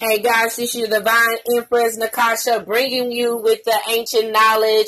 [0.00, 4.86] Hey guys, this is your Divine Empress Nakasha bringing you with the ancient knowledge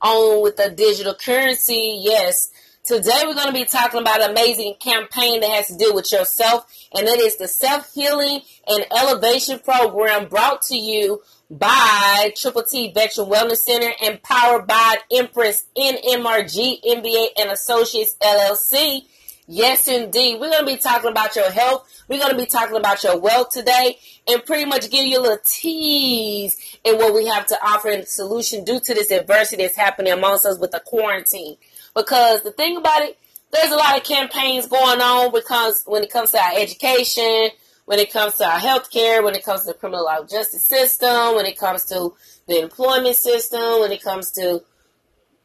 [0.00, 2.00] on with the digital currency.
[2.00, 2.52] Yes,
[2.84, 6.12] today we're going to be talking about an amazing campaign that has to do with
[6.12, 6.64] yourself,
[6.94, 12.92] and it is the Self Healing and Elevation Program brought to you by Triple T
[12.92, 19.06] Veteran Wellness Center and powered by Empress NMRG MBA and Associates LLC.
[19.48, 20.40] Yes, indeed.
[20.40, 22.04] We're going to be talking about your health.
[22.08, 23.98] We're going to be talking about your wealth today
[24.28, 28.06] and pretty much give you a little tease in what we have to offer in
[28.06, 31.56] solution due to this adversity that's happening amongst us with the quarantine.
[31.94, 33.18] Because the thing about it,
[33.52, 37.50] there's a lot of campaigns going on because when it comes to our education,
[37.84, 41.34] when it comes to our health care, when it comes to the criminal justice system,
[41.34, 42.14] when it comes to
[42.46, 44.62] the employment system, when it comes to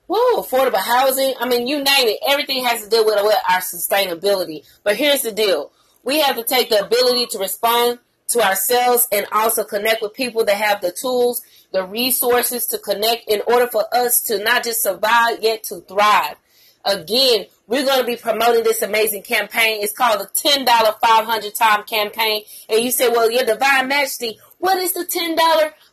[0.08, 1.34] whoa, affordable housing.
[1.40, 2.20] I mean, you name it.
[2.28, 4.66] Everything has to do with, our sustainability.
[4.84, 5.72] But here's the deal.
[6.04, 10.44] We have to take the ability to respond to ourselves and also connect with people
[10.46, 14.82] that have the tools, the resources to connect in order for us to not just
[14.82, 16.36] survive, yet to thrive.
[16.86, 19.84] Again, we're going to be promoting this amazing campaign.
[19.84, 22.44] It's called the $10 500 time campaign.
[22.70, 25.38] And you say, well, your divine majesty, what is the $10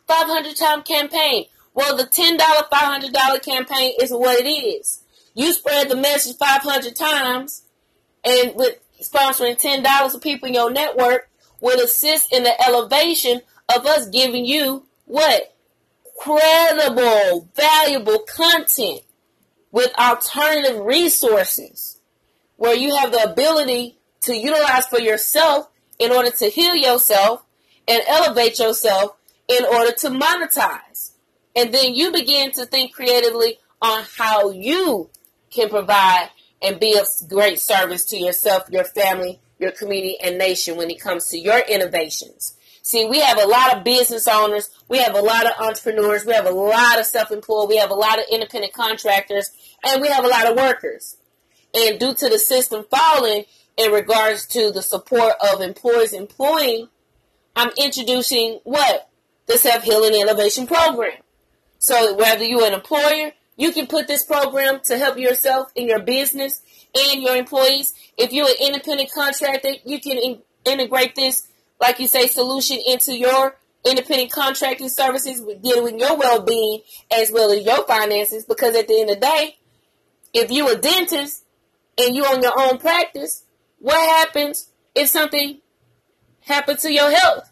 [0.07, 1.45] 500 time campaign?
[1.75, 5.03] Well, the $10 $500 campaign is what it is.
[5.33, 7.63] You spread the message 500 times
[8.23, 13.41] and with sponsoring $10 for people in your network will assist in the elevation
[13.75, 15.53] of us giving you what?
[16.17, 19.01] Credible, valuable content
[19.71, 21.99] with alternative resources
[22.55, 25.67] where you have the ability to utilize for yourself
[25.99, 27.43] in order to heal yourself
[27.85, 29.17] and elevate yourself
[29.49, 31.11] in order to monetize.
[31.55, 35.09] And then you begin to think creatively on how you
[35.51, 36.29] can provide
[36.61, 40.99] and be of great service to yourself, your family, your community, and nation when it
[40.99, 42.57] comes to your innovations.
[42.81, 46.33] See, we have a lot of business owners, we have a lot of entrepreneurs, we
[46.33, 49.49] have a lot of self employed, we have a lot of independent contractors,
[49.83, 51.17] and we have a lot of workers.
[51.73, 53.45] And due to the system falling
[53.77, 56.89] in regards to the support of employers employing,
[57.55, 59.09] I'm introducing what?
[59.47, 61.17] The Self Healing Innovation Program.
[61.85, 65.99] So whether you're an employer, you can put this program to help yourself in your
[65.99, 66.63] business
[66.97, 67.93] and your employees.
[68.17, 71.47] If you're an independent contractor, you can in- integrate this,
[71.79, 76.81] like you say, solution into your independent contracting services, dealing with your well-being
[77.11, 78.45] as well as your finances.
[78.45, 79.57] Because at the end of the day,
[80.33, 81.45] if you're a dentist
[81.99, 83.43] and you own your own practice,
[83.77, 85.61] what happens if something
[86.39, 87.51] happens to your health?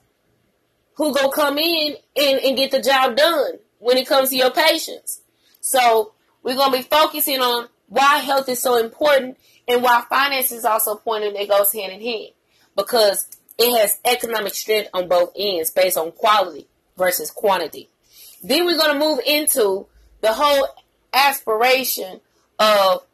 [0.96, 3.60] Who gonna come in and, and get the job done?
[3.84, 5.22] When it comes to your patients.
[5.60, 10.52] So we're going to be focusing on why health is so important and why finance
[10.52, 11.36] is also important.
[11.36, 12.32] It goes hand in hand
[12.76, 13.28] because
[13.58, 16.68] it has economic strength on both ends based on quality
[16.98, 17.90] versus quantity.
[18.42, 19.88] Then we're going to move into
[20.22, 20.68] the whole
[21.14, 22.22] aspiration
[22.60, 23.06] of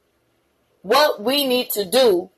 [0.81, 2.29] what we need to do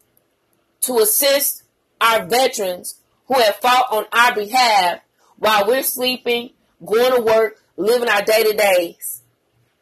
[0.81, 1.63] to assist
[1.99, 2.95] our veterans
[3.27, 5.01] who have fought on our behalf
[5.37, 6.51] while we're sleeping,
[6.83, 9.21] going to work, living our day to days,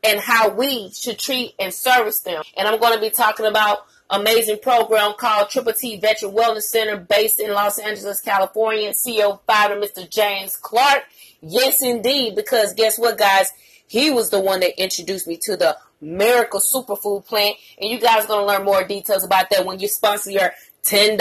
[0.04, 2.42] and how we should treat and service them.
[2.58, 6.98] And I'm going to be talking about amazing program called Triple T Veteran Wellness Center
[6.98, 8.92] based in Los Angeles, California.
[8.92, 10.10] CEO founder Mr.
[10.10, 11.04] James Clark.
[11.42, 13.50] Yes, indeed, because guess what, guys?
[13.88, 18.26] He was the one that introduced me to the Miracle Superfood Plant, and you guys
[18.26, 20.52] are going to learn more details about that when you sponsor your
[20.84, 21.18] $10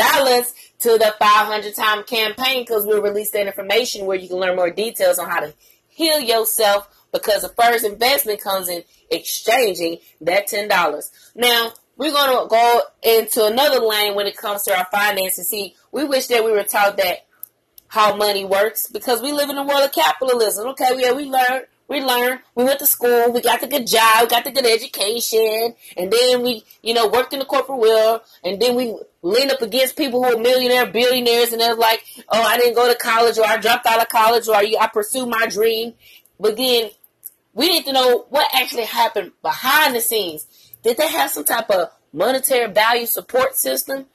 [0.80, 4.70] to the 500 time campaign because we'll release that information where you can learn more
[4.70, 5.52] details on how to
[5.98, 11.10] heal yourself because the first investment comes in exchanging that $10.
[11.34, 15.48] Now, we're going to go into another lane when it comes to our finances.
[15.48, 17.26] See, we wish that we were taught that
[17.88, 20.68] how money works because we live in a world of capitalism.
[20.68, 24.22] Okay, yeah, we learned we learned, we went to school, we got the good job,
[24.22, 28.20] we got the good education, and then we, you know, worked in the corporate world,
[28.44, 32.42] and then we leaned up against people who are millionaire, billionaires, and they're like, oh,
[32.42, 35.46] I didn't go to college, or I dropped out of college, or I pursued my
[35.46, 35.94] dream.
[36.38, 36.90] But then
[37.54, 40.46] we need to know what actually happened behind the scenes.
[40.82, 44.06] Did they have some type of monetary value support system?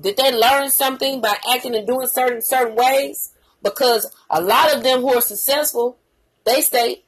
[0.00, 3.32] Did they learn something by acting and doing certain certain ways?
[3.62, 5.98] Because a lot of them who are successful
[6.44, 7.02] they say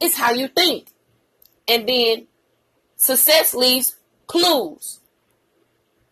[0.00, 0.88] it's how you think.
[1.68, 2.26] And then
[2.96, 3.96] success leaves
[4.26, 5.00] clues.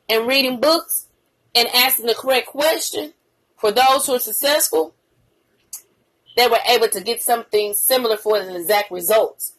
[0.09, 1.07] And reading books
[1.55, 3.15] and asking the correct question
[3.57, 4.95] for those who are successful,
[6.37, 9.53] they were able to get something similar for the exact results.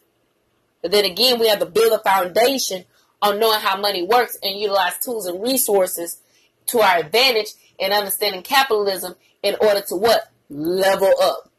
[0.82, 2.84] But then again, we have to build a foundation
[3.22, 6.20] on knowing how money works and utilize tools and resources
[6.66, 10.30] to our advantage in understanding capitalism in order to what?
[10.48, 11.50] level up.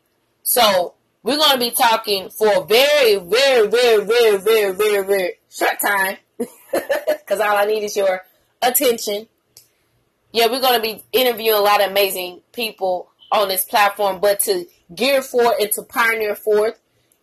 [0.44, 0.95] So
[1.26, 5.78] we're going to be talking for a very, very, very, very, very, very, very short
[5.84, 8.22] time because all I need is your
[8.62, 9.28] attention.
[10.32, 14.42] Yeah, we're going to be interviewing a lot of amazing people on this platform, but
[14.42, 16.80] to gear for and to pioneer forth,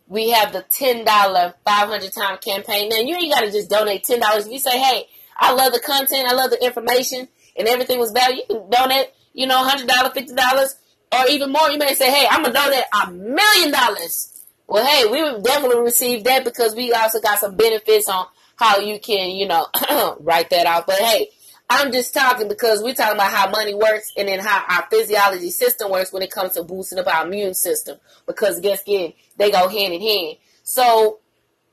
[0.07, 2.89] we have the $10 500 time campaign.
[2.89, 4.19] Now, you ain't got to just donate $10.
[4.45, 5.05] If you say, hey,
[5.37, 9.11] I love the content, I love the information, and everything was valuable, you can donate,
[9.31, 10.73] you know, $100, $50,
[11.13, 11.69] or even more.
[11.69, 14.41] You may say, hey, I'm going to donate a million dollars.
[14.67, 18.25] Well, hey, we would definitely receive that because we also got some benefits on
[18.55, 19.67] how you can, you know,
[20.19, 20.87] write that out.
[20.87, 21.29] But hey,
[21.69, 25.49] I'm just talking because we're talking about how money works and then how our physiology
[25.49, 27.97] system works when it comes to boosting up our immune system.
[28.25, 30.37] Because guess again, they go hand in hand.
[30.63, 31.19] So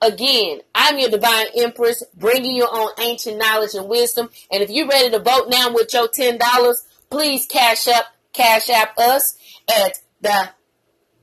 [0.00, 4.30] again, I'm your divine empress, bringing your own ancient knowledge and wisdom.
[4.50, 8.70] And if you're ready to vote now with your ten dollars, please cash up, cash
[8.70, 9.36] app us
[9.68, 10.50] at the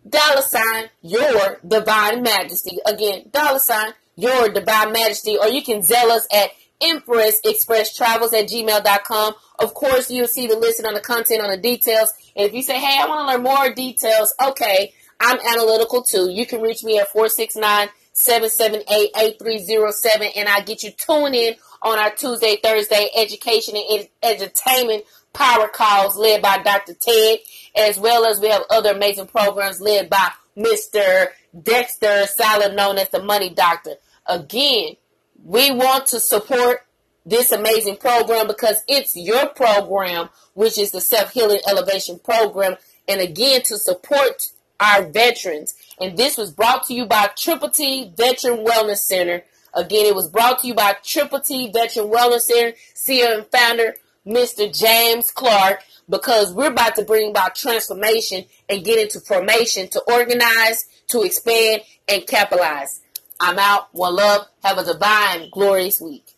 [0.08, 2.78] dollar sign your divine majesty.
[2.86, 6.50] Again, dollar sign your divine majesty, or you can Zelle us at
[6.82, 9.34] Empress Express Travels at gmail.com.
[9.60, 12.12] Of course, you'll see the listing on the content on the details.
[12.36, 16.30] And if you say, hey, I want to learn more details, okay, I'm analytical too.
[16.30, 22.00] You can reach me at 469 778 8307 and I get you tuned in on
[22.00, 25.04] our Tuesday, Thursday education and entertainment
[25.34, 26.94] power calls led by Dr.
[26.94, 27.40] Ted,
[27.76, 31.28] as well as we have other amazing programs led by Mr.
[31.62, 33.96] Dexter Salad, known as the Money Doctor.
[34.26, 34.96] Again,
[35.44, 36.82] we want to support
[37.26, 42.76] this amazing program because it's your program, which is the Self Healing Elevation Program.
[43.08, 45.76] And again, to support our veterans.
[46.00, 49.44] And this was brought to you by Triple T Veteran Wellness Center.
[49.74, 53.96] Again, it was brought to you by Triple T Veteran Wellness Center, CEO and founder,
[54.28, 54.78] Mr.
[54.78, 60.86] James Clark, because we're about to bring about transformation and get into formation to organize,
[61.08, 63.02] to expand, and capitalize.
[63.40, 63.88] I'm out.
[63.94, 64.48] One love.
[64.64, 66.37] Have a divine, glorious week.